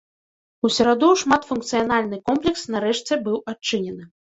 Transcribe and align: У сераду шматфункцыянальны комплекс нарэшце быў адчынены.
У 0.67 0.71
сераду 0.77 1.09
шматфункцыянальны 1.23 2.21
комплекс 2.31 2.67
нарэшце 2.73 3.21
быў 3.29 3.41
адчынены. 3.55 4.13